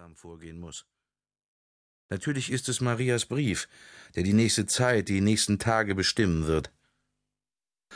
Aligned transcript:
gehorsam 0.00 0.16
vorgehen 0.16 0.58
muss. 0.58 0.86
Natürlich 2.08 2.50
ist 2.50 2.68
es 2.68 2.80
Marias 2.80 3.26
Brief, 3.26 3.68
der 4.14 4.22
die 4.22 4.32
nächste 4.32 4.66
Zeit, 4.66 5.08
die 5.08 5.20
nächsten 5.20 5.58
Tage 5.58 5.94
bestimmen 5.94 6.46
wird. 6.46 6.70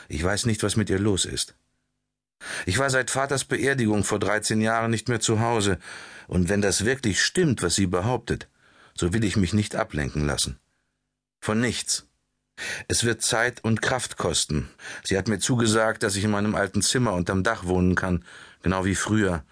Ich 0.07 0.23
weiß 0.23 0.45
nicht, 0.45 0.61
was 0.61 0.75
mit 0.75 0.89
ihr 0.89 0.99
los 0.99 1.25
ist. 1.25 1.55
Ich 2.65 2.77
war 2.77 2.89
seit 2.89 3.09
Vaters 3.09 3.45
Beerdigung 3.45 4.03
vor 4.03 4.19
dreizehn 4.19 4.61
Jahren 4.61 4.91
nicht 4.91 5.09
mehr 5.09 5.19
zu 5.19 5.39
Hause, 5.39 5.79
und 6.27 6.47
wenn 6.47 6.61
das 6.61 6.85
wirklich 6.85 7.23
stimmt, 7.23 7.63
was 7.63 7.75
sie 7.75 7.87
behauptet, 7.87 8.49
so 8.93 9.13
will 9.13 9.23
ich 9.23 9.35
mich 9.35 9.53
nicht 9.53 9.75
ablenken 9.75 10.25
lassen. 10.25 10.59
Von 11.41 11.59
nichts. 11.59 12.07
Es 12.87 13.03
wird 13.03 13.21
Zeit 13.21 13.63
und 13.63 13.81
Kraft 13.81 14.17
kosten. 14.17 14.69
Sie 15.03 15.17
hat 15.17 15.27
mir 15.27 15.39
zugesagt, 15.39 16.03
dass 16.03 16.15
ich 16.15 16.23
in 16.23 16.31
meinem 16.31 16.55
alten 16.55 16.81
Zimmer 16.81 17.13
unterm 17.13 17.43
Dach 17.43 17.65
wohnen 17.65 17.95
kann, 17.95 18.23
genau 18.61 18.85
wie 18.85 18.95
früher. 18.95 19.43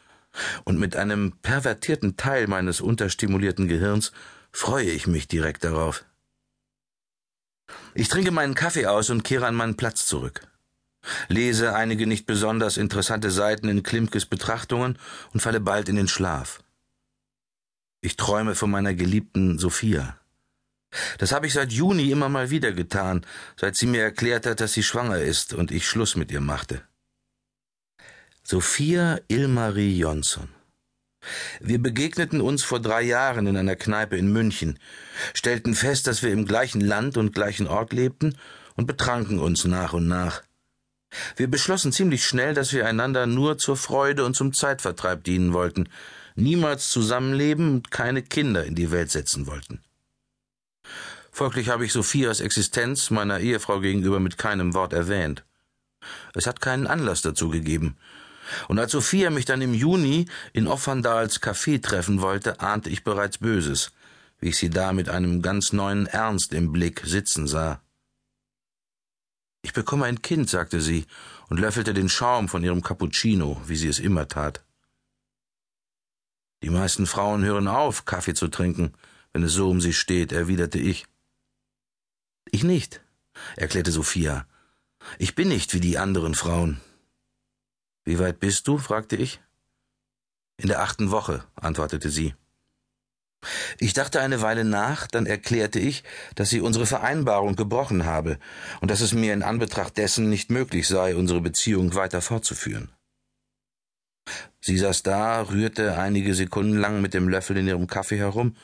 Und 0.64 0.80
mit 0.80 0.96
einem 0.96 1.34
pervertierten 1.42 2.18
Teil 2.18 2.48
meines 2.48 2.82
unterstimulierten 2.82 3.68
Gehirns 3.68 4.12
freue 4.52 4.90
ich 4.90 5.08
mich 5.08 5.28
direkt 5.28 5.64
darauf. 5.64 6.06
Ich 7.94 8.10
trinke 8.10 8.32
meinen 8.32 8.56
Kaffee 8.56 8.88
aus 8.88 9.10
und 9.10 9.24
kehre 9.24 9.46
an 9.46 9.56
meinen 9.56 9.78
Platz 9.78 10.06
zurück. 10.06 10.48
Lese 11.28 11.76
einige 11.76 12.08
nicht 12.08 12.26
besonders 12.26 12.78
interessante 12.78 13.30
Seiten 13.30 13.68
in 13.68 13.84
Klimkes 13.84 14.26
Betrachtungen 14.26 14.98
und 15.34 15.42
falle 15.42 15.60
bald 15.60 15.90
in 15.90 15.96
den 15.96 16.08
Schlaf. 16.08 16.64
Ich 18.02 18.18
träume 18.18 18.56
von 18.56 18.72
meiner 18.72 18.94
geliebten 18.94 19.60
Sophia. 19.60 20.18
Das 21.18 21.32
habe 21.32 21.48
ich 21.48 21.54
seit 21.54 21.72
Juni 21.72 22.12
immer 22.12 22.30
mal 22.30 22.50
wieder 22.50 22.72
getan, 22.72 23.26
seit 23.60 23.76
sie 23.76 23.88
mir 23.88 24.04
erklärt 24.04 24.46
hat, 24.46 24.60
dass 24.60 24.74
sie 24.74 24.84
schwanger 24.84 25.20
ist 25.20 25.54
und 25.54 25.72
ich 25.72 25.88
Schluss 25.88 26.16
mit 26.16 26.32
ihr 26.32 26.42
machte. 26.42 26.84
Sophia 28.54 29.20
Ilmarie 29.30 29.98
Jonsson. 29.98 30.48
Wir 31.60 31.82
begegneten 31.82 32.40
uns 32.40 32.64
vor 32.64 32.80
drei 32.80 33.02
Jahren 33.02 33.48
in 33.48 33.58
einer 33.58 33.76
Kneipe 33.76 34.16
in 34.16 34.32
München, 34.32 34.78
stellten 35.34 35.74
fest, 35.74 36.06
dass 36.06 36.22
wir 36.22 36.30
im 36.30 36.46
gleichen 36.46 36.80
Land 36.80 37.18
und 37.18 37.34
gleichen 37.34 37.66
Ort 37.66 37.94
lebten 37.94 38.38
und 38.76 38.86
betranken 38.86 39.40
uns 39.40 39.66
nach 39.66 39.94
und 39.94 40.08
nach. 40.08 40.44
Wir 41.36 41.50
beschlossen 41.50 41.92
ziemlich 41.92 42.28
schnell, 42.28 42.54
dass 42.54 42.74
wir 42.74 42.86
einander 42.86 43.26
nur 43.26 43.58
zur 43.58 43.76
Freude 43.76 44.24
und 44.24 44.36
zum 44.36 44.54
Zeitvertreib 44.54 45.24
dienen 45.24 45.54
wollten, 45.54 45.90
niemals 46.36 46.92
zusammenleben 46.92 47.74
und 47.74 47.90
keine 47.90 48.22
Kinder 48.22 48.66
in 48.66 48.76
die 48.76 48.92
Welt 48.92 49.10
setzen 49.10 49.48
wollten. 49.48 49.82
Folglich 51.32 51.70
habe 51.70 51.86
ich 51.86 51.92
Sophias 51.92 52.40
Existenz 52.40 53.10
meiner 53.10 53.40
Ehefrau 53.40 53.80
gegenüber 53.80 54.20
mit 54.20 54.38
keinem 54.38 54.76
Wort 54.76 54.94
erwähnt. 54.94 55.44
Es 56.36 56.46
hat 56.46 56.62
keinen 56.62 56.86
Anlass 56.86 57.24
dazu 57.24 57.50
gegeben. 57.50 57.98
Und 58.68 58.80
als 58.80 58.92
Sophia 58.92 59.30
mich 59.30 59.46
dann 59.46 59.62
im 59.62 59.74
Juni 59.74 60.26
in 60.54 60.68
Offandals 60.68 61.42
Café 61.42 61.82
treffen 61.82 62.22
wollte, 62.22 62.60
ahnte 62.60 62.90
ich 62.90 63.04
bereits 63.04 63.38
Böses, 63.38 63.92
wie 64.40 64.50
ich 64.50 64.58
sie 64.58 64.70
da 64.70 64.94
mit 64.94 65.10
einem 65.10 65.42
ganz 65.42 65.74
neuen 65.74 66.06
Ernst 66.08 66.54
im 66.54 66.72
Blick 66.72 67.02
sitzen 67.06 67.48
sah. 67.48 67.82
Ich 69.62 69.74
bekomme 69.74 70.06
ein 70.06 70.22
Kind, 70.22 70.50
sagte 70.50 70.82
sie 70.82 71.06
und 71.50 71.60
löffelte 71.60 71.94
den 71.94 72.10
Schaum 72.10 72.50
von 72.50 72.64
ihrem 72.64 72.82
Cappuccino, 72.82 73.62
wie 73.66 73.78
sie 73.78 73.88
es 73.88 74.00
immer 74.00 74.28
tat. 74.28 74.64
Die 76.64 76.70
meisten 76.70 77.08
Frauen 77.08 77.44
hören 77.44 77.68
auf, 77.68 78.06
Kaffee 78.06 78.34
zu 78.34 78.48
trinken, 78.48 78.94
wenn 79.32 79.44
es 79.44 79.54
so 79.54 79.70
um 79.70 79.82
sie 79.82 79.94
steht, 79.94 80.32
erwiderte 80.32 80.80
ich. 80.80 81.06
Ich 82.52 82.64
nicht, 82.64 83.02
erklärte 83.56 83.92
Sophia. 83.92 84.46
Ich 85.18 85.36
bin 85.36 85.48
nicht 85.48 85.74
wie 85.74 85.80
die 85.80 85.98
anderen 85.98 86.36
Frauen. 86.36 86.80
Wie 88.06 88.20
weit 88.20 88.40
bist 88.40 88.68
du? 88.68 88.78
fragte 88.78 89.16
ich. 89.16 89.42
In 90.58 90.68
der 90.68 90.82
achten 90.82 91.12
Woche, 91.12 91.44
antwortete 91.56 92.10
sie. 92.10 92.36
Ich 93.80 93.94
dachte 93.94 94.22
eine 94.22 94.42
Weile 94.42 94.64
nach, 94.64 95.08
dann 95.08 95.26
erklärte 95.26 95.80
ich, 95.80 96.04
dass 96.36 96.50
sie 96.50 96.62
unsere 96.62 96.86
Vereinbarung 96.86 97.56
gebrochen 97.56 98.06
habe 98.06 98.40
und 98.82 98.90
dass 98.90 99.02
es 99.02 99.14
mir 99.14 99.34
in 99.34 99.44
Anbetracht 99.44 99.98
dessen 99.98 100.30
nicht 100.30 100.50
möglich 100.50 100.88
sei, 100.88 101.16
unsere 101.16 101.42
Beziehung 101.42 101.94
weiter 101.96 102.22
fortzuführen. 102.22 102.90
Sie 104.62 104.78
saß 104.78 105.04
da, 105.04 105.42
rührte 105.42 105.98
einige 105.98 106.36
Sekunden 106.36 106.78
lang 106.78 107.02
mit 107.02 107.14
dem 107.14 107.28
Löffel 107.28 107.58
in 107.58 107.68
ihrem 107.68 107.88
Kaffee 107.88 108.18
herum, 108.18 108.56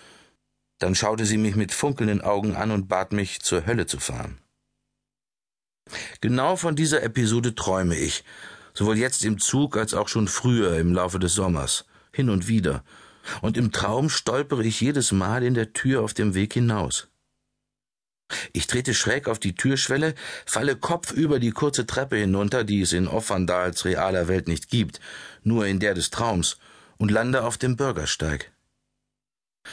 dann 0.77 0.95
schaute 0.95 1.25
sie 1.25 1.37
mich 1.37 1.57
mit 1.57 1.73
funkelnden 1.73 2.21
Augen 2.21 2.55
an 2.55 2.71
und 2.71 2.87
bat 2.87 3.11
mich, 3.11 3.41
zur 3.41 3.65
Hölle 3.65 3.85
zu 3.85 3.99
fahren. 3.99 4.37
Genau 6.21 6.55
von 6.55 6.77
dieser 6.77 7.03
Episode 7.03 7.53
träume 7.55 7.97
ich, 7.97 8.23
sowohl 8.79 8.97
jetzt 8.97 9.25
im 9.25 9.39
Zug 9.39 9.75
als 9.75 9.93
auch 9.93 10.07
schon 10.07 10.29
früher 10.29 10.77
im 10.77 10.93
Laufe 10.93 11.19
des 11.19 11.33
Sommers, 11.33 11.83
hin 12.13 12.29
und 12.29 12.47
wieder, 12.47 12.85
und 13.41 13.57
im 13.57 13.73
Traum 13.73 14.09
stolpere 14.09 14.63
ich 14.63 14.79
jedes 14.79 15.11
Mal 15.11 15.43
in 15.43 15.53
der 15.53 15.73
Tür 15.73 16.01
auf 16.01 16.13
dem 16.13 16.33
Weg 16.33 16.53
hinaus. 16.53 17.09
Ich 18.53 18.67
trete 18.67 18.93
schräg 18.93 19.27
auf 19.27 19.37
die 19.37 19.53
Türschwelle, 19.53 20.15
falle 20.45 20.77
kopfüber 20.77 21.39
die 21.39 21.51
kurze 21.51 21.87
Treppe 21.87 22.15
hinunter, 22.15 22.63
die 22.63 22.79
es 22.79 22.93
in 22.93 23.09
Offandals 23.09 23.83
realer 23.83 24.29
Welt 24.29 24.47
nicht 24.47 24.69
gibt, 24.69 25.01
nur 25.43 25.65
in 25.65 25.81
der 25.81 25.93
des 25.93 26.09
Traums, 26.09 26.57
und 26.95 27.11
lande 27.11 27.43
auf 27.43 27.57
dem 27.57 27.75
Bürgersteig. 27.75 28.49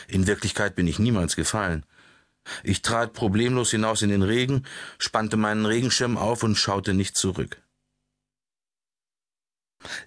In 0.08 0.26
Wirklichkeit 0.26 0.74
bin 0.74 0.88
ich 0.88 0.98
niemals 0.98 1.36
gefallen. 1.36 1.86
Ich 2.64 2.82
trat 2.82 3.12
problemlos 3.12 3.70
hinaus 3.70 4.02
in 4.02 4.10
den 4.10 4.22
Regen, 4.22 4.64
spannte 4.98 5.36
meinen 5.36 5.64
Regenschirm 5.64 6.18
auf 6.18 6.42
und 6.42 6.56
schaute 6.56 6.92
nicht 6.92 7.16
zurück. 7.16 7.62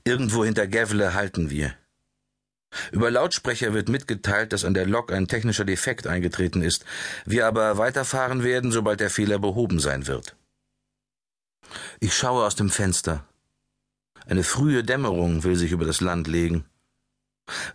Irgendwo 0.04 0.44
hinter 0.44 0.68
Gävle 0.68 1.14
halten 1.14 1.50
wir. 1.50 1.76
Über 2.92 3.10
Lautsprecher 3.10 3.74
wird 3.74 3.90
mitgeteilt, 3.90 4.54
dass 4.54 4.64
an 4.64 4.74
der 4.74 4.86
Lok 4.86 5.12
ein 5.12 5.28
technischer 5.28 5.66
Defekt 5.66 6.06
eingetreten 6.06 6.62
ist, 6.62 6.86
wir 7.26 7.48
aber 7.48 7.78
weiterfahren 7.78 8.44
werden, 8.44 8.72
sobald 8.72 9.00
der 9.00 9.10
Fehler 9.10 9.40
behoben 9.40 9.80
sein 9.80 10.08
wird. 10.08 10.36
Ich 12.00 12.16
schaue 12.16 12.46
aus 12.46 12.56
dem 12.56 12.70
Fenster. 12.70 13.26
Eine 14.28 14.44
frühe 14.44 14.84
Dämmerung 14.84 15.44
will 15.44 15.56
sich 15.56 15.72
über 15.72 15.86
das 15.86 16.02
Land 16.02 16.28
legen. 16.28 16.66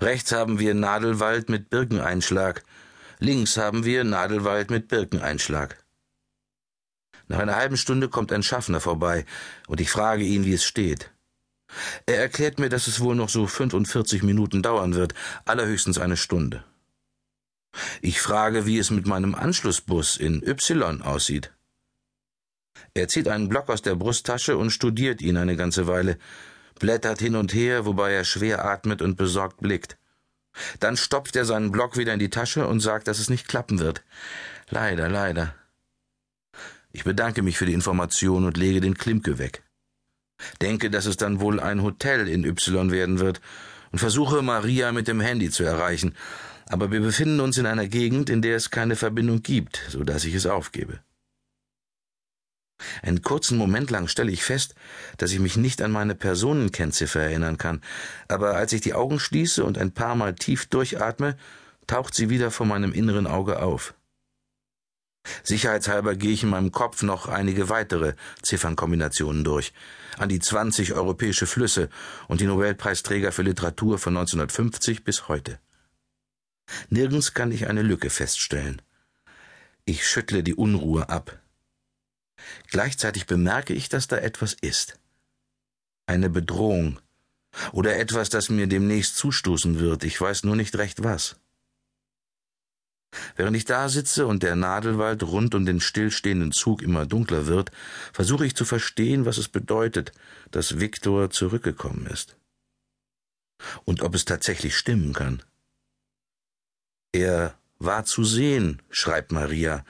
Rechts 0.00 0.30
haben 0.30 0.60
wir 0.60 0.74
Nadelwald 0.74 1.48
mit 1.48 1.68
Birkeneinschlag, 1.68 2.62
links 3.18 3.56
haben 3.56 3.84
wir 3.84 4.04
Nadelwald 4.04 4.70
mit 4.70 4.86
Birkeneinschlag. 4.86 5.84
Nach 7.26 7.40
einer 7.40 7.56
halben 7.56 7.76
Stunde 7.76 8.08
kommt 8.08 8.32
ein 8.32 8.42
Schaffner 8.42 8.80
vorbei, 8.80 9.24
und 9.66 9.80
ich 9.80 9.90
frage 9.90 10.22
ihn, 10.22 10.44
wie 10.44 10.52
es 10.52 10.64
steht. 10.64 11.10
Er 12.06 12.18
erklärt 12.18 12.58
mir, 12.58 12.68
dass 12.68 12.86
es 12.86 13.00
wohl 13.00 13.14
noch 13.14 13.28
so 13.28 13.46
45 13.46 14.22
Minuten 14.22 14.62
dauern 14.62 14.94
wird, 14.94 15.14
allerhöchstens 15.44 15.98
eine 15.98 16.16
Stunde. 16.16 16.64
Ich 18.02 18.20
frage, 18.20 18.66
wie 18.66 18.78
es 18.78 18.90
mit 18.90 19.06
meinem 19.06 19.34
Anschlussbus 19.34 20.16
in 20.16 20.42
Y 20.46 21.02
aussieht. 21.02 21.52
Er 22.94 23.08
zieht 23.08 23.28
einen 23.28 23.48
Block 23.48 23.68
aus 23.68 23.82
der 23.82 23.96
Brusttasche 23.96 24.56
und 24.56 24.70
studiert 24.70 25.20
ihn 25.20 25.36
eine 25.36 25.56
ganze 25.56 25.86
Weile, 25.86 26.18
blättert 26.78 27.20
hin 27.20 27.36
und 27.36 27.52
her, 27.52 27.86
wobei 27.86 28.12
er 28.12 28.24
schwer 28.24 28.64
atmet 28.64 29.02
und 29.02 29.16
besorgt 29.16 29.60
blickt. 29.60 29.96
Dann 30.78 30.96
stopft 30.96 31.34
er 31.34 31.44
seinen 31.44 31.72
Block 31.72 31.96
wieder 31.96 32.12
in 32.12 32.20
die 32.20 32.30
Tasche 32.30 32.66
und 32.68 32.80
sagt, 32.80 33.08
dass 33.08 33.18
es 33.18 33.30
nicht 33.30 33.48
klappen 33.48 33.80
wird. 33.80 34.04
Leider, 34.70 35.08
leider. 35.08 35.54
Ich 36.92 37.02
bedanke 37.02 37.42
mich 37.42 37.58
für 37.58 37.66
die 37.66 37.74
Information 37.74 38.44
und 38.44 38.56
lege 38.56 38.80
den 38.80 38.96
Klimke 38.96 39.38
weg. 39.38 39.64
Denke, 40.60 40.90
dass 40.90 41.06
es 41.06 41.16
dann 41.16 41.40
wohl 41.40 41.60
ein 41.60 41.82
Hotel 41.82 42.28
in 42.28 42.44
Y 42.44 42.90
werden 42.90 43.18
wird 43.18 43.40
und 43.92 43.98
versuche 43.98 44.42
Maria 44.42 44.92
mit 44.92 45.08
dem 45.08 45.20
Handy 45.20 45.50
zu 45.50 45.64
erreichen, 45.64 46.14
aber 46.68 46.90
wir 46.90 47.00
befinden 47.00 47.40
uns 47.40 47.58
in 47.58 47.66
einer 47.66 47.86
Gegend, 47.86 48.30
in 48.30 48.42
der 48.42 48.56
es 48.56 48.70
keine 48.70 48.96
Verbindung 48.96 49.42
gibt, 49.42 49.82
so 49.88 50.02
dass 50.02 50.24
ich 50.24 50.34
es 50.34 50.46
aufgebe. 50.46 51.00
Einen 53.02 53.22
kurzen 53.22 53.56
Moment 53.56 53.90
lang 53.90 54.08
stelle 54.08 54.32
ich 54.32 54.42
fest, 54.42 54.74
dass 55.16 55.32
ich 55.32 55.38
mich 55.38 55.56
nicht 55.56 55.80
an 55.80 55.92
meine 55.92 56.14
Personenkennziffer 56.14 57.20
erinnern 57.20 57.58
kann, 57.58 57.80
aber 58.28 58.56
als 58.56 58.72
ich 58.72 58.80
die 58.80 58.94
Augen 58.94 59.20
schließe 59.20 59.64
und 59.64 59.78
ein 59.78 59.92
paar 59.92 60.16
Mal 60.16 60.34
tief 60.34 60.66
durchatme, 60.66 61.36
taucht 61.86 62.14
sie 62.14 62.30
wieder 62.30 62.50
vor 62.50 62.66
meinem 62.66 62.92
inneren 62.92 63.26
Auge 63.26 63.62
auf. 63.62 63.94
Sicherheitshalber 65.42 66.16
gehe 66.16 66.32
ich 66.32 66.42
in 66.42 66.50
meinem 66.50 66.72
Kopf 66.72 67.02
noch 67.02 67.28
einige 67.28 67.68
weitere 67.68 68.14
Ziffernkombinationen 68.42 69.44
durch, 69.44 69.72
an 70.18 70.28
die 70.28 70.38
20 70.38 70.92
europäische 70.92 71.46
Flüsse 71.46 71.88
und 72.28 72.40
die 72.40 72.46
Nobelpreisträger 72.46 73.32
für 73.32 73.42
Literatur 73.42 73.98
von 73.98 74.16
1950 74.16 75.04
bis 75.04 75.28
heute. 75.28 75.58
Nirgends 76.88 77.34
kann 77.34 77.52
ich 77.52 77.68
eine 77.68 77.82
Lücke 77.82 78.10
feststellen. 78.10 78.82
Ich 79.84 80.06
schüttle 80.06 80.42
die 80.42 80.54
Unruhe 80.54 81.08
ab. 81.08 81.38
Gleichzeitig 82.68 83.26
bemerke 83.26 83.74
ich, 83.74 83.88
dass 83.88 84.08
da 84.08 84.16
etwas 84.16 84.54
ist. 84.60 84.98
Eine 86.06 86.30
Bedrohung 86.30 87.00
oder 87.72 87.96
etwas, 87.96 88.28
das 88.30 88.48
mir 88.48 88.66
demnächst 88.66 89.16
zustoßen 89.16 89.78
wird, 89.78 90.04
ich 90.04 90.20
weiß 90.20 90.44
nur 90.44 90.56
nicht 90.56 90.76
recht 90.76 91.02
was. 91.02 91.36
Während 93.36 93.56
ich 93.56 93.64
da 93.64 93.88
sitze 93.88 94.26
und 94.26 94.42
der 94.42 94.56
Nadelwald 94.56 95.22
rund 95.22 95.54
um 95.54 95.66
den 95.66 95.80
stillstehenden 95.80 96.52
Zug 96.52 96.82
immer 96.82 97.06
dunkler 97.06 97.46
wird, 97.46 97.70
versuche 98.12 98.46
ich 98.46 98.54
zu 98.54 98.64
verstehen, 98.64 99.26
was 99.26 99.38
es 99.38 99.48
bedeutet, 99.48 100.12
dass 100.50 100.80
Viktor 100.80 101.30
zurückgekommen 101.30 102.06
ist. 102.06 102.36
Und 103.84 104.02
ob 104.02 104.14
es 104.14 104.24
tatsächlich 104.24 104.76
stimmen 104.76 105.12
kann. 105.12 105.42
Er 107.12 107.54
war 107.78 108.04
zu 108.04 108.24
sehen, 108.24 108.82
schreibt 108.90 109.32
Maria, 109.32 109.84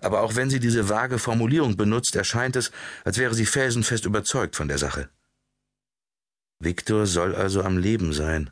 aber 0.00 0.20
auch 0.20 0.36
wenn 0.36 0.50
sie 0.50 0.60
diese 0.60 0.88
vage 0.88 1.18
Formulierung 1.18 1.76
benutzt, 1.76 2.16
erscheint 2.16 2.56
es, 2.56 2.70
als 3.04 3.18
wäre 3.18 3.34
sie 3.34 3.46
felsenfest 3.46 4.04
überzeugt 4.04 4.56
von 4.56 4.68
der 4.68 4.78
Sache. 4.78 5.08
Viktor 6.58 7.06
soll 7.06 7.34
also 7.34 7.62
am 7.62 7.76
Leben 7.76 8.12
sein. 8.12 8.50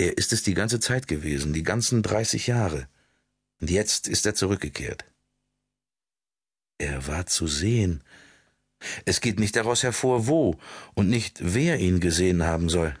Er 0.00 0.16
ist 0.16 0.32
es 0.32 0.42
die 0.42 0.54
ganze 0.54 0.80
Zeit 0.80 1.08
gewesen, 1.08 1.52
die 1.52 1.62
ganzen 1.62 2.02
dreißig 2.02 2.46
Jahre. 2.46 2.88
Und 3.60 3.68
jetzt 3.68 4.08
ist 4.08 4.24
er 4.24 4.34
zurückgekehrt. 4.34 5.04
Er 6.78 7.06
war 7.06 7.26
zu 7.26 7.46
sehen. 7.46 8.02
Es 9.04 9.20
geht 9.20 9.38
nicht 9.38 9.56
daraus 9.56 9.82
hervor, 9.82 10.26
wo 10.26 10.58
und 10.94 11.10
nicht 11.10 11.40
wer 11.42 11.78
ihn 11.80 12.00
gesehen 12.00 12.44
haben 12.44 12.70
soll. 12.70 12.98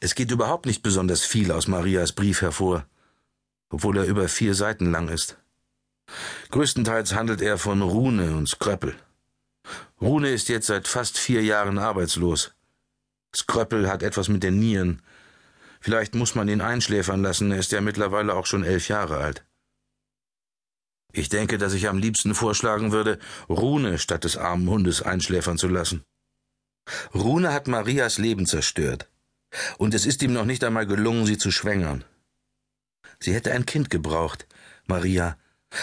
Es 0.00 0.14
geht 0.14 0.30
überhaupt 0.30 0.66
nicht 0.66 0.82
besonders 0.82 1.24
viel 1.24 1.50
aus 1.50 1.68
Marias 1.68 2.12
Brief 2.12 2.42
hervor, 2.42 2.86
obwohl 3.70 3.96
er 3.96 4.04
über 4.04 4.28
vier 4.28 4.54
Seiten 4.54 4.90
lang 4.90 5.08
ist. 5.08 5.38
Größtenteils 6.50 7.14
handelt 7.14 7.40
er 7.40 7.56
von 7.56 7.80
Rune 7.80 8.36
und 8.36 8.46
Skröppel. 8.46 8.94
Rune 10.02 10.28
ist 10.28 10.50
jetzt 10.50 10.66
seit 10.66 10.86
fast 10.86 11.16
vier 11.16 11.42
Jahren 11.42 11.78
arbeitslos. 11.78 12.52
Skröppel 13.34 13.88
hat 13.88 14.02
etwas 14.02 14.28
mit 14.28 14.42
den 14.42 14.58
Nieren. 14.58 15.00
Vielleicht 15.86 16.16
muss 16.16 16.34
man 16.34 16.48
ihn 16.48 16.60
einschläfern 16.60 17.22
lassen, 17.22 17.52
er 17.52 17.60
ist 17.60 17.70
ja 17.70 17.80
mittlerweile 17.80 18.34
auch 18.34 18.46
schon 18.46 18.64
elf 18.64 18.88
Jahre 18.88 19.18
alt. 19.18 19.46
Ich 21.12 21.28
denke, 21.28 21.58
dass 21.58 21.74
ich 21.74 21.86
am 21.86 21.98
liebsten 21.98 22.34
vorschlagen 22.34 22.90
würde, 22.90 23.20
Rune 23.48 23.96
statt 23.98 24.24
des 24.24 24.36
armen 24.36 24.68
Hundes 24.68 25.00
einschläfern 25.00 25.58
zu 25.58 25.68
lassen. 25.68 26.02
Rune 27.14 27.52
hat 27.52 27.68
Marias 27.68 28.18
Leben 28.18 28.46
zerstört. 28.46 29.08
Und 29.78 29.94
es 29.94 30.06
ist 30.06 30.24
ihm 30.24 30.32
noch 30.32 30.44
nicht 30.44 30.64
einmal 30.64 30.88
gelungen, 30.88 31.24
sie 31.24 31.38
zu 31.38 31.52
schwängern. 31.52 32.04
Sie 33.20 33.32
hätte 33.32 33.52
ein 33.52 33.64
Kind 33.64 33.88
gebraucht, 33.88 34.48
Maria. 34.88 35.38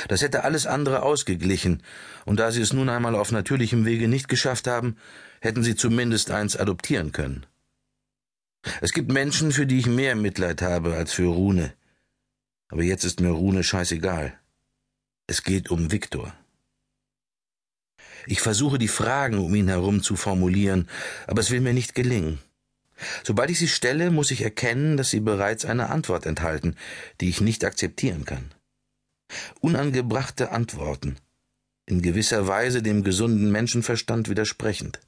Das 0.10 0.22
hätte 0.22 0.44
alles 0.44 0.68
andere 0.68 1.04
ausgeglichen, 1.04 1.82
und 2.26 2.42
da 2.42 2.52
sie 2.52 2.62
es 2.62 2.74
nun 2.74 2.90
einmal 2.90 3.16
auf 3.16 3.32
natürlichem 3.32 3.86
Wege 3.86 4.10
nicht 4.10 4.28
geschafft 4.28 4.68
haben, 4.68 4.98
hätten 5.40 5.64
sie 5.64 5.78
zumindest 5.78 6.30
eins 6.30 6.58
adoptieren 6.58 7.14
können. 7.14 7.46
Es 8.82 8.94
gibt 8.94 9.12
Menschen, 9.12 9.52
für 9.52 9.66
die 9.66 9.80
ich 9.80 9.88
mehr 9.88 10.16
Mitleid 10.16 10.62
habe 10.62 10.96
als 10.96 11.14
für 11.14 11.28
Rune. 11.28 11.74
Aber 12.70 12.84
jetzt 12.84 13.04
ist 13.04 13.20
mir 13.20 13.30
Rune 13.30 13.64
scheißegal. 13.64 14.40
Es 15.28 15.44
geht 15.44 15.70
um 15.70 15.92
Viktor. 15.92 16.34
Ich 18.26 18.42
versuche 18.42 18.78
die 18.78 18.88
Fragen 18.88 19.38
um 19.38 19.54
ihn 19.54 19.68
herum 19.68 20.02
zu 20.02 20.16
formulieren, 20.16 20.88
aber 21.28 21.42
es 21.42 21.52
will 21.52 21.62
mir 21.62 21.74
nicht 21.74 21.94
gelingen. 21.94 22.40
Sobald 23.24 23.50
ich 23.50 23.60
sie 23.60 23.68
stelle, 23.68 24.12
muss 24.12 24.32
ich 24.32 24.42
erkennen, 24.42 24.98
dass 24.98 25.10
sie 25.10 25.20
bereits 25.20 25.66
eine 25.66 25.90
Antwort 25.90 26.26
enthalten, 26.26 26.76
die 27.20 27.30
ich 27.30 27.42
nicht 27.42 27.66
akzeptieren 27.66 28.24
kann. 28.24 28.54
Unangebrachte 29.60 30.52
Antworten, 30.52 31.18
in 31.86 32.02
gewisser 32.02 32.48
Weise 32.48 32.82
dem 32.82 33.04
gesunden 33.04 33.52
Menschenverstand 33.52 34.30
widersprechend. 34.30 35.00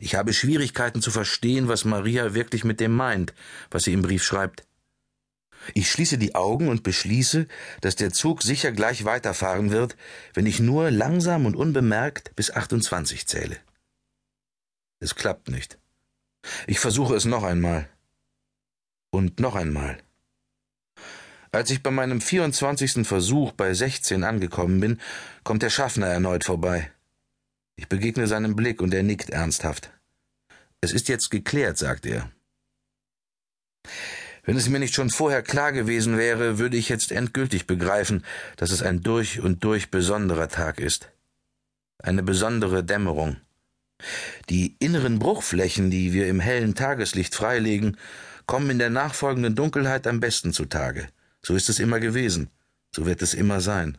Ich 0.00 0.14
habe 0.14 0.32
Schwierigkeiten 0.32 1.02
zu 1.02 1.10
verstehen, 1.10 1.68
was 1.68 1.84
Maria 1.84 2.34
wirklich 2.34 2.64
mit 2.64 2.80
dem 2.80 2.92
meint, 2.92 3.34
was 3.70 3.84
sie 3.84 3.92
im 3.92 4.02
Brief 4.02 4.22
schreibt. 4.22 4.64
Ich 5.74 5.90
schließe 5.90 6.18
die 6.18 6.34
Augen 6.34 6.68
und 6.68 6.82
beschließe, 6.82 7.46
dass 7.80 7.96
der 7.96 8.12
Zug 8.12 8.42
sicher 8.42 8.72
gleich 8.72 9.04
weiterfahren 9.04 9.70
wird, 9.70 9.96
wenn 10.34 10.46
ich 10.46 10.60
nur 10.60 10.90
langsam 10.90 11.46
und 11.46 11.56
unbemerkt 11.56 12.34
bis 12.34 12.50
28 12.50 13.26
zähle. 13.26 13.58
Es 14.98 15.14
klappt 15.14 15.48
nicht. 15.48 15.78
Ich 16.66 16.80
versuche 16.80 17.14
es 17.14 17.24
noch 17.24 17.44
einmal. 17.44 17.88
Und 19.10 19.40
noch 19.40 19.54
einmal. 19.54 19.98
Als 21.52 21.70
ich 21.70 21.82
bei 21.82 21.90
meinem 21.90 22.20
24. 22.20 23.06
Versuch 23.06 23.52
bei 23.52 23.74
16 23.74 24.24
angekommen 24.24 24.80
bin, 24.80 25.00
kommt 25.44 25.62
der 25.62 25.70
Schaffner 25.70 26.06
erneut 26.06 26.44
vorbei. 26.44 26.90
Ich 27.76 27.88
begegne 27.88 28.26
seinem 28.26 28.56
Blick 28.56 28.80
und 28.80 28.94
er 28.94 29.02
nickt 29.02 29.30
ernsthaft. 29.30 29.90
Es 30.80 30.92
ist 30.92 31.08
jetzt 31.08 31.30
geklärt, 31.30 31.78
sagt 31.78 32.06
er. 32.06 32.30
Wenn 34.44 34.56
es 34.56 34.68
mir 34.68 34.80
nicht 34.80 34.94
schon 34.94 35.10
vorher 35.10 35.42
klar 35.42 35.72
gewesen 35.72 36.18
wäre, 36.18 36.58
würde 36.58 36.76
ich 36.76 36.88
jetzt 36.88 37.12
endgültig 37.12 37.66
begreifen, 37.66 38.24
dass 38.56 38.72
es 38.72 38.82
ein 38.82 39.00
durch 39.00 39.40
und 39.40 39.62
durch 39.62 39.90
besonderer 39.90 40.48
Tag 40.48 40.80
ist. 40.80 41.12
Eine 41.98 42.24
besondere 42.24 42.82
Dämmerung. 42.82 43.36
Die 44.48 44.74
inneren 44.80 45.20
Bruchflächen, 45.20 45.90
die 45.90 46.12
wir 46.12 46.26
im 46.26 46.40
hellen 46.40 46.74
Tageslicht 46.74 47.36
freilegen, 47.36 47.96
kommen 48.46 48.70
in 48.70 48.80
der 48.80 48.90
nachfolgenden 48.90 49.54
Dunkelheit 49.54 50.08
am 50.08 50.18
besten 50.18 50.52
zutage. 50.52 51.06
So 51.40 51.54
ist 51.54 51.68
es 51.68 51.78
immer 51.78 52.00
gewesen, 52.00 52.50
so 52.94 53.06
wird 53.06 53.22
es 53.22 53.34
immer 53.34 53.60
sein. 53.60 53.98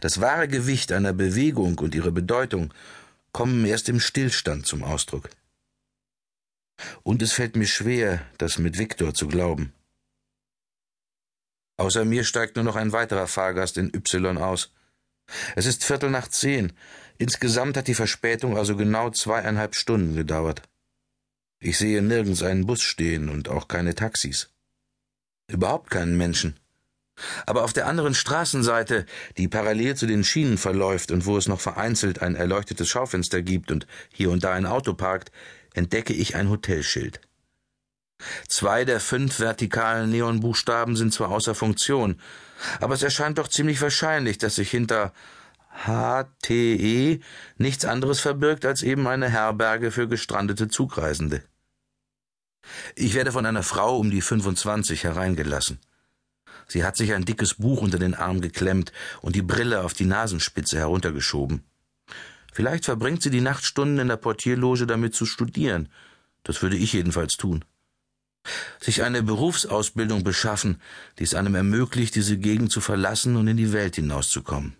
Das 0.00 0.20
wahre 0.20 0.48
Gewicht 0.48 0.92
einer 0.92 1.12
Bewegung 1.12 1.78
und 1.78 1.94
ihre 1.94 2.12
Bedeutung 2.12 2.72
kommen 3.32 3.64
erst 3.64 3.88
im 3.88 4.00
Stillstand 4.00 4.66
zum 4.66 4.82
Ausdruck. 4.82 5.28
Und 7.02 7.22
es 7.22 7.32
fällt 7.32 7.56
mir 7.56 7.66
schwer, 7.66 8.24
das 8.38 8.58
mit 8.58 8.78
Viktor 8.78 9.14
zu 9.14 9.28
glauben. 9.28 9.72
Außer 11.76 12.04
mir 12.04 12.24
steigt 12.24 12.56
nur 12.56 12.64
noch 12.64 12.76
ein 12.76 12.92
weiterer 12.92 13.26
Fahrgast 13.26 13.78
in 13.78 13.92
Y 13.94 14.38
aus. 14.38 14.72
Es 15.56 15.66
ist 15.66 15.84
Viertel 15.84 16.10
nach 16.10 16.28
zehn. 16.28 16.72
Insgesamt 17.18 17.76
hat 17.76 17.88
die 17.88 17.94
Verspätung 17.94 18.56
also 18.56 18.76
genau 18.76 19.10
zweieinhalb 19.10 19.74
Stunden 19.74 20.14
gedauert. 20.14 20.62
Ich 21.60 21.78
sehe 21.78 22.02
nirgends 22.02 22.42
einen 22.42 22.66
Bus 22.66 22.82
stehen 22.82 23.28
und 23.28 23.48
auch 23.48 23.68
keine 23.68 23.94
Taxis. 23.94 24.50
Überhaupt 25.48 25.90
keinen 25.90 26.16
Menschen. 26.16 26.60
Aber 27.46 27.64
auf 27.64 27.72
der 27.72 27.86
anderen 27.86 28.14
Straßenseite, 28.14 29.06
die 29.36 29.48
parallel 29.48 29.94
zu 29.94 30.06
den 30.06 30.24
Schienen 30.24 30.58
verläuft 30.58 31.10
und 31.10 31.26
wo 31.26 31.36
es 31.36 31.46
noch 31.46 31.60
vereinzelt 31.60 32.22
ein 32.22 32.34
erleuchtetes 32.34 32.88
Schaufenster 32.88 33.42
gibt 33.42 33.70
und 33.70 33.86
hier 34.12 34.30
und 34.30 34.42
da 34.42 34.52
ein 34.52 34.66
Auto 34.66 34.94
parkt, 34.94 35.30
entdecke 35.74 36.12
ich 36.12 36.34
ein 36.34 36.50
Hotelschild. 36.50 37.20
Zwei 38.48 38.84
der 38.84 39.00
fünf 39.00 39.38
vertikalen 39.40 40.10
Neonbuchstaben 40.10 40.96
sind 40.96 41.12
zwar 41.12 41.30
außer 41.30 41.54
Funktion, 41.54 42.20
aber 42.80 42.94
es 42.94 43.02
erscheint 43.02 43.38
doch 43.38 43.48
ziemlich 43.48 43.80
wahrscheinlich, 43.80 44.38
dass 44.38 44.56
sich 44.56 44.70
hinter 44.70 45.12
HTE 45.84 47.20
nichts 47.58 47.84
anderes 47.84 48.20
verbirgt 48.20 48.64
als 48.64 48.82
eben 48.82 49.06
eine 49.06 49.28
Herberge 49.28 49.90
für 49.90 50.08
gestrandete 50.08 50.68
Zugreisende. 50.68 51.42
Ich 52.94 53.14
werde 53.14 53.32
von 53.32 53.44
einer 53.44 53.62
Frau 53.62 53.98
um 53.98 54.10
die 54.10 54.22
25 54.22 55.04
hereingelassen. 55.04 55.80
Sie 56.66 56.84
hat 56.84 56.96
sich 56.96 57.12
ein 57.12 57.24
dickes 57.24 57.54
Buch 57.54 57.80
unter 57.80 57.98
den 57.98 58.14
Arm 58.14 58.40
geklemmt 58.40 58.92
und 59.20 59.36
die 59.36 59.42
Brille 59.42 59.82
auf 59.82 59.94
die 59.94 60.06
Nasenspitze 60.06 60.78
heruntergeschoben. 60.78 61.62
Vielleicht 62.52 62.84
verbringt 62.84 63.22
sie 63.22 63.30
die 63.30 63.40
Nachtstunden 63.40 63.98
in 63.98 64.08
der 64.08 64.16
Portierloge 64.16 64.86
damit 64.86 65.14
zu 65.14 65.26
studieren. 65.26 65.88
Das 66.44 66.62
würde 66.62 66.76
ich 66.76 66.92
jedenfalls 66.92 67.36
tun. 67.36 67.64
Sich 68.80 69.02
eine 69.02 69.22
Berufsausbildung 69.22 70.22
beschaffen, 70.22 70.80
die 71.18 71.24
es 71.24 71.34
einem 71.34 71.54
ermöglicht, 71.54 72.14
diese 72.14 72.38
Gegend 72.38 72.70
zu 72.70 72.80
verlassen 72.80 73.36
und 73.36 73.48
in 73.48 73.56
die 73.56 73.72
Welt 73.72 73.96
hinauszukommen. 73.96 74.76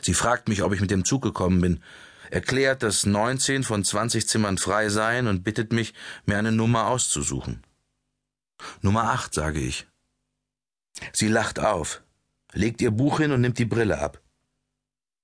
Sie 0.00 0.14
fragt 0.14 0.48
mich, 0.48 0.62
ob 0.62 0.72
ich 0.72 0.80
mit 0.80 0.90
dem 0.90 1.04
Zug 1.04 1.22
gekommen 1.22 1.60
bin, 1.60 1.82
erklärt, 2.30 2.82
dass 2.82 3.06
19 3.06 3.62
von 3.62 3.84
20 3.84 4.26
Zimmern 4.26 4.58
frei 4.58 4.88
seien 4.88 5.26
und 5.26 5.44
bittet 5.44 5.72
mich, 5.72 5.94
mir 6.26 6.38
eine 6.38 6.52
Nummer 6.52 6.86
auszusuchen. 6.86 7.62
Nummer 8.80 9.04
8, 9.12 9.34
sage 9.34 9.60
ich. 9.60 9.86
Sie 11.12 11.28
lacht 11.28 11.58
auf, 11.58 12.02
legt 12.52 12.80
ihr 12.80 12.90
Buch 12.90 13.20
hin 13.20 13.32
und 13.32 13.40
nimmt 13.40 13.58
die 13.58 13.64
Brille 13.64 13.98
ab. 13.98 14.20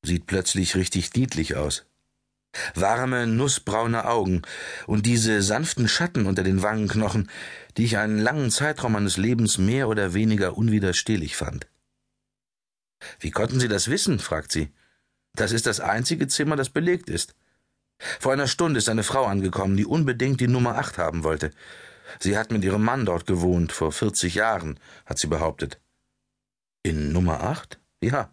Sieht 0.02 0.26
plötzlich 0.26 0.76
richtig 0.76 1.14
niedlich 1.14 1.56
aus. 1.56 1.86
Warme, 2.74 3.26
nussbraune 3.26 4.06
Augen 4.06 4.42
und 4.86 5.06
diese 5.06 5.40
sanften 5.40 5.86
Schatten 5.86 6.26
unter 6.26 6.42
den 6.42 6.62
Wangenknochen, 6.62 7.30
die 7.76 7.84
ich 7.84 7.98
einen 7.98 8.18
langen 8.18 8.50
Zeitraum 8.50 8.92
meines 8.92 9.16
Lebens 9.16 9.58
mehr 9.58 9.88
oder 9.88 10.14
weniger 10.14 10.56
unwiderstehlich 10.56 11.36
fand. 11.36 11.68
Wie 13.20 13.30
konnten 13.30 13.60
Sie 13.60 13.68
das 13.68 13.88
wissen? 13.88 14.18
fragt 14.18 14.52
sie. 14.52 14.72
Das 15.34 15.52
ist 15.52 15.66
das 15.66 15.80
einzige 15.80 16.26
Zimmer, 16.26 16.56
das 16.56 16.70
belegt 16.70 17.08
ist. 17.08 17.34
Vor 18.18 18.32
einer 18.32 18.48
Stunde 18.48 18.78
ist 18.78 18.88
eine 18.88 19.04
Frau 19.04 19.26
angekommen, 19.26 19.76
die 19.76 19.86
unbedingt 19.86 20.40
die 20.40 20.48
Nummer 20.48 20.76
acht 20.76 20.98
haben 20.98 21.22
wollte. 21.22 21.50
Sie 22.18 22.36
hat 22.36 22.50
mit 22.50 22.64
ihrem 22.64 22.82
Mann 22.82 23.06
dort 23.06 23.26
gewohnt, 23.26 23.72
vor 23.72 23.92
vierzig 23.92 24.34
Jahren, 24.34 24.78
hat 25.06 25.18
sie 25.18 25.28
behauptet. 25.28 25.80
In 26.82 27.12
Nummer 27.12 27.42
acht? 27.42 27.78
Ja. 28.02 28.32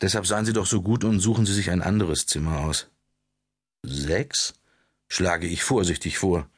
Deshalb 0.00 0.26
seien 0.26 0.44
Sie 0.44 0.52
doch 0.52 0.66
so 0.66 0.80
gut 0.80 1.04
und 1.04 1.20
suchen 1.20 1.44
Sie 1.44 1.52
sich 1.52 1.70
ein 1.70 1.82
anderes 1.82 2.26
Zimmer 2.26 2.60
aus. 2.60 2.88
Sechs? 3.82 4.54
schlage 5.08 5.46
ich 5.46 5.62
vorsichtig 5.62 6.18
vor. 6.18 6.48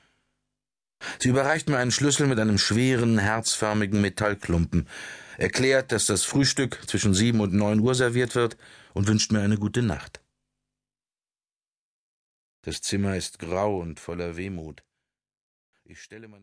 Sie 1.18 1.28
überreicht 1.28 1.68
mir 1.68 1.78
einen 1.78 1.92
Schlüssel 1.92 2.26
mit 2.26 2.38
einem 2.38 2.58
schweren, 2.58 3.18
herzförmigen 3.18 4.00
Metallklumpen, 4.00 4.88
erklärt, 5.36 5.92
dass 5.92 6.06
das 6.06 6.24
Frühstück 6.24 6.80
zwischen 6.88 7.14
sieben 7.14 7.40
und 7.40 7.52
neun 7.52 7.80
Uhr 7.80 7.94
serviert 7.94 8.34
wird 8.34 8.56
und 8.94 9.06
wünscht 9.06 9.30
mir 9.32 9.40
eine 9.40 9.58
gute 9.58 9.82
Nacht. 9.82 10.20
Das 12.62 12.80
Zimmer 12.82 13.16
ist 13.16 13.38
grau 13.38 13.78
und 13.78 14.00
voller 14.00 14.36
Wehmut. 14.36 14.82
Ich 15.90 16.02
stelle 16.02 16.28
meine 16.28 16.36